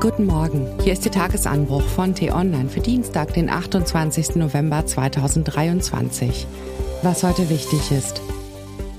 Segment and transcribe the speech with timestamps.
[0.00, 4.36] Guten Morgen, hier ist der Tagesanbruch von T-Online für Dienstag, den 28.
[4.36, 6.46] November 2023.
[7.02, 8.22] Was heute wichtig ist.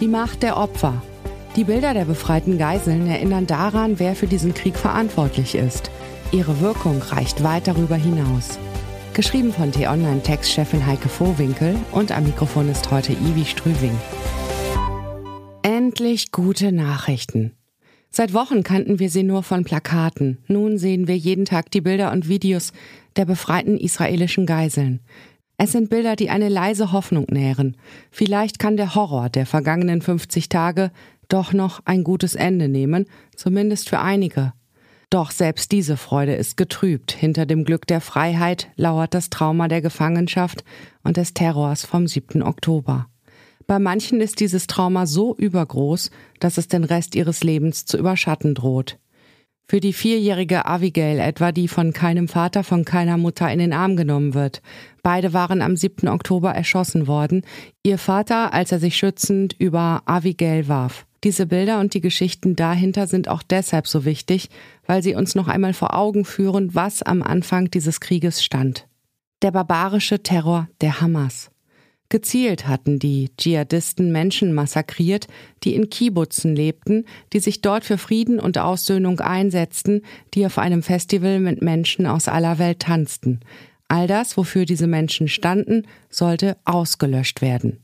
[0.00, 1.02] Die Macht der Opfer.
[1.54, 5.90] Die Bilder der befreiten Geiseln erinnern daran, wer für diesen Krieg verantwortlich ist.
[6.32, 8.58] Ihre Wirkung reicht weit darüber hinaus.
[9.12, 13.98] Geschrieben von T-Online-Textchefin Heike Vohwinkel und am Mikrofon ist heute Ivi Strüving.
[15.60, 17.52] Endlich gute Nachrichten.
[18.16, 20.38] Seit Wochen kannten wir sie nur von Plakaten.
[20.48, 22.72] Nun sehen wir jeden Tag die Bilder und Videos
[23.16, 25.00] der befreiten israelischen Geiseln.
[25.58, 27.76] Es sind Bilder, die eine leise Hoffnung nähren.
[28.10, 30.92] Vielleicht kann der Horror der vergangenen 50 Tage
[31.28, 34.54] doch noch ein gutes Ende nehmen, zumindest für einige.
[35.10, 37.12] Doch selbst diese Freude ist getrübt.
[37.12, 40.64] Hinter dem Glück der Freiheit lauert das Trauma der Gefangenschaft
[41.04, 42.42] und des Terrors vom 7.
[42.42, 43.08] Oktober.
[43.66, 48.54] Bei manchen ist dieses Trauma so übergroß, dass es den Rest ihres Lebens zu überschatten
[48.54, 48.98] droht.
[49.68, 53.96] Für die vierjährige Abigail etwa, die von keinem Vater, von keiner Mutter in den Arm
[53.96, 54.62] genommen wird.
[55.02, 56.08] Beide waren am 7.
[56.08, 57.42] Oktober erschossen worden,
[57.82, 61.04] ihr Vater, als er sich schützend über Abigail warf.
[61.24, 64.50] Diese Bilder und die Geschichten dahinter sind auch deshalb so wichtig,
[64.86, 68.86] weil sie uns noch einmal vor Augen führen, was am Anfang dieses Krieges stand.
[69.42, 71.50] Der barbarische Terror der Hamas.
[72.08, 75.26] Gezielt hatten die Dschihadisten Menschen massakriert,
[75.64, 80.02] die in Kibbutzen lebten, die sich dort für Frieden und Aussöhnung einsetzten,
[80.34, 83.40] die auf einem Festival mit Menschen aus aller Welt tanzten.
[83.88, 87.80] All das, wofür diese Menschen standen, sollte ausgelöscht werden.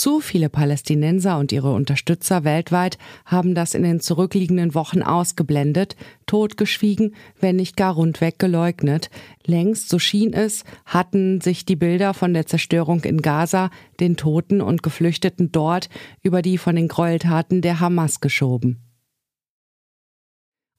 [0.00, 7.14] Zu viele Palästinenser und ihre Unterstützer weltweit haben das in den zurückliegenden Wochen ausgeblendet, totgeschwiegen,
[7.38, 9.10] wenn nicht gar rundweg geleugnet.
[9.44, 13.68] Längst, so schien es, hatten sich die Bilder von der Zerstörung in Gaza,
[14.00, 15.90] den Toten und Geflüchteten dort
[16.22, 18.89] über die von den Gräueltaten der Hamas geschoben.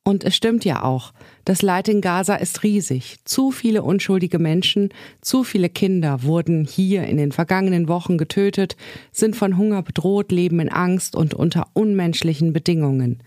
[0.03, 1.13] Und es stimmt ja auch,
[1.45, 3.17] das Leid in Gaza ist riesig.
[3.23, 4.89] Zu viele unschuldige Menschen,
[5.21, 8.75] zu viele Kinder wurden hier in den vergangenen Wochen getötet,
[9.11, 13.21] sind von Hunger bedroht, leben in Angst und unter unmenschlichen Bedingungen.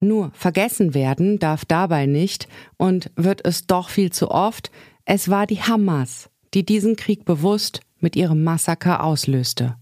[0.00, 2.48] Nur vergessen werden darf dabei nicht,
[2.78, 4.70] und wird es doch viel zu oft,
[5.04, 9.76] es war die Hamas, die diesen Krieg bewusst mit ihrem Massaker auslöste.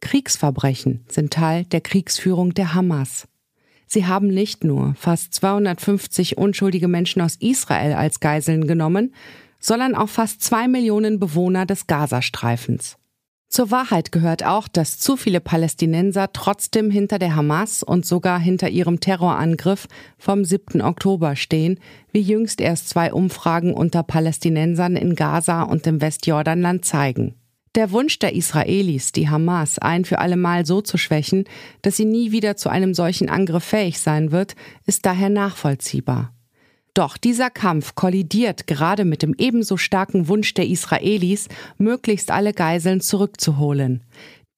[0.00, 3.28] Kriegsverbrechen sind Teil der Kriegsführung der Hamas.
[3.92, 9.12] Sie haben nicht nur fast 250 unschuldige Menschen aus Israel als Geiseln genommen,
[9.58, 12.96] sondern auch fast zwei Millionen Bewohner des Gazastreifens.
[13.50, 18.70] Zur Wahrheit gehört auch, dass zu viele Palästinenser trotzdem hinter der Hamas und sogar hinter
[18.70, 20.80] ihrem Terrorangriff vom 7.
[20.80, 21.78] Oktober stehen,
[22.12, 27.34] wie jüngst erst zwei Umfragen unter Palästinensern in Gaza und im Westjordanland zeigen.
[27.74, 31.44] Der Wunsch der Israelis, die Hamas ein für allemal so zu schwächen,
[31.80, 36.34] dass sie nie wieder zu einem solchen Angriff fähig sein wird, ist daher nachvollziehbar.
[36.92, 43.00] Doch dieser Kampf kollidiert gerade mit dem ebenso starken Wunsch der Israelis, möglichst alle Geiseln
[43.00, 44.02] zurückzuholen.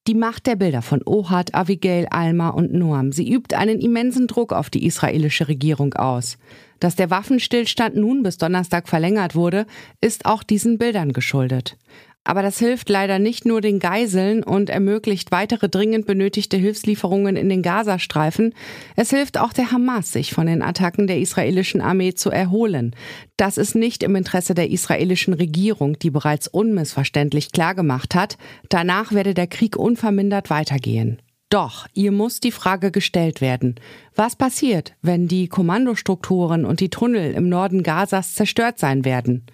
[0.08, 4.52] Die Macht der Bilder von Ohad, Abigail, Alma und Noam, sie übt einen immensen Druck
[4.52, 6.36] auf die israelische Regierung aus.
[6.80, 9.66] Dass der Waffenstillstand nun bis Donnerstag verlängert wurde,
[10.00, 11.78] ist auch diesen Bildern geschuldet.
[12.24, 17.50] Aber das hilft leider nicht nur den Geiseln und ermöglicht weitere dringend benötigte Hilfslieferungen in
[17.50, 18.54] den Gazastreifen.
[18.96, 22.96] Es hilft auch der Hamas, sich von den Attacken der israelischen Armee zu erholen.
[23.36, 28.38] Das ist nicht im Interesse der israelischen Regierung, die bereits unmissverständlich klargemacht hat,
[28.70, 31.20] danach werde der Krieg unvermindert weitergehen.
[31.50, 33.76] Doch, ihr muss die Frage gestellt werden.
[34.16, 39.46] Was passiert, wenn die Kommandostrukturen und die Tunnel im Norden Gazas zerstört sein werden?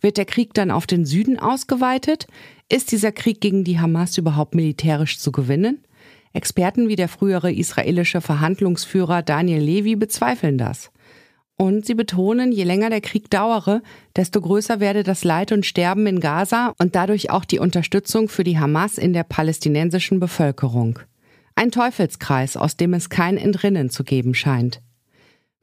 [0.00, 2.26] Wird der Krieg dann auf den Süden ausgeweitet?
[2.68, 5.84] Ist dieser Krieg gegen die Hamas überhaupt militärisch zu gewinnen?
[6.32, 10.90] Experten wie der frühere israelische Verhandlungsführer Daniel Levy bezweifeln das.
[11.56, 13.82] Und sie betonen, je länger der Krieg dauere,
[14.14, 18.44] desto größer werde das Leid und Sterben in Gaza und dadurch auch die Unterstützung für
[18.44, 21.00] die Hamas in der palästinensischen Bevölkerung.
[21.56, 24.80] Ein Teufelskreis, aus dem es kein Entrinnen zu geben scheint.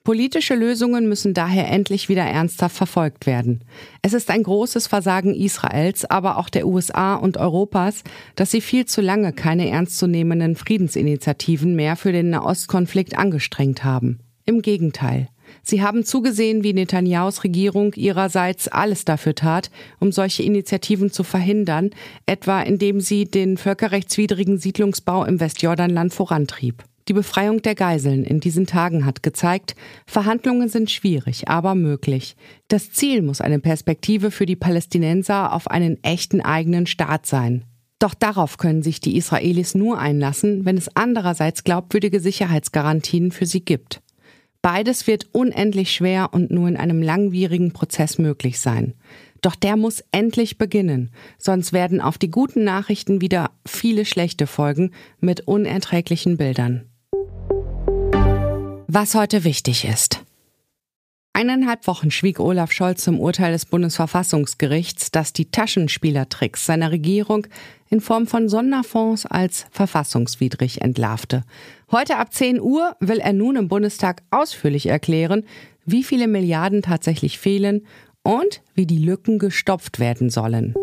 [0.06, 3.64] Politische Lösungen müssen daher endlich wieder ernsthaft verfolgt werden.
[4.04, 8.04] Es ist ein großes Versagen Israels, aber auch der USA und Europas,
[8.36, 14.20] dass sie viel zu lange keine ernstzunehmenden Friedensinitiativen mehr für den Nahostkonflikt angestrengt haben.
[14.46, 15.28] Im Gegenteil.
[15.64, 21.90] Sie haben zugesehen, wie Netanyahus Regierung ihrerseits alles dafür tat, um solche Initiativen zu verhindern,
[22.28, 26.84] etwa indem sie den völkerrechtswidrigen Siedlungsbau im Westjordanland vorantrieb.
[27.08, 29.76] Die Befreiung der Geiseln in diesen Tagen hat gezeigt,
[30.08, 32.36] Verhandlungen sind schwierig, aber möglich.
[32.68, 37.64] Das Ziel muss eine Perspektive für die Palästinenser auf einen echten eigenen Staat sein.
[38.00, 43.64] Doch darauf können sich die Israelis nur einlassen, wenn es andererseits glaubwürdige Sicherheitsgarantien für sie
[43.64, 44.02] gibt.
[44.64, 48.96] Beides wird unendlich schwer und nur in einem langwierigen Prozess möglich sein.
[49.42, 54.90] Doch der muss endlich beginnen, sonst werden auf die guten Nachrichten wieder viele schlechte folgen
[55.20, 56.90] mit unerträglichen Bildern.
[58.88, 60.24] Was heute wichtig ist.
[61.34, 67.48] Eineinhalb Wochen schwieg Olaf Scholz zum Urteil des Bundesverfassungsgerichts, das die Taschenspielertricks seiner Regierung
[67.90, 71.44] in Form von Sonderfonds als verfassungswidrig entlarvte.
[71.92, 75.46] Heute ab 10 Uhr will er nun im Bundestag ausführlich erklären,
[75.86, 77.88] wie viele Milliarden tatsächlich fehlen
[78.22, 80.76] und wie die Lücken gestopft werden sollen.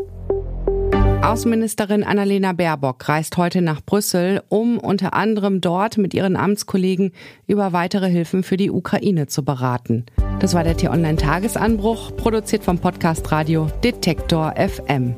[1.22, 7.12] Außenministerin Annalena Baerbock reist heute nach Brüssel, um unter anderem dort mit ihren Amtskollegen
[7.46, 10.04] über weitere Hilfen für die Ukraine zu beraten.
[10.40, 15.14] Das war der T-Online-Tagesanbruch, produziert vom Podcast Radio Detektor FM.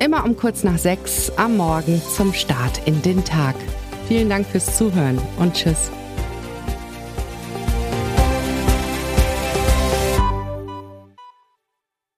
[0.00, 3.54] Immer um kurz nach sechs am Morgen zum Start in den Tag.
[4.08, 5.92] Vielen Dank fürs Zuhören und Tschüss.